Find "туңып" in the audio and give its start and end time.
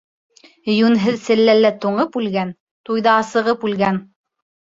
1.83-2.17